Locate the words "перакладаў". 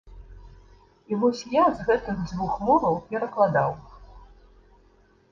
3.11-3.71